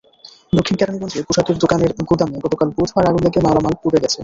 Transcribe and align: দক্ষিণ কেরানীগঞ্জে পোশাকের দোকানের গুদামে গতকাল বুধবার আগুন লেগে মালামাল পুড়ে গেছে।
দক্ষিণ 0.53 0.75
কেরানীগঞ্জে 0.79 1.27
পোশাকের 1.27 1.57
দোকানের 1.63 1.91
গুদামে 2.01 2.37
গতকাল 2.45 2.69
বুধবার 2.75 3.07
আগুন 3.09 3.21
লেগে 3.25 3.39
মালামাল 3.45 3.75
পুড়ে 3.81 4.01
গেছে। 4.03 4.19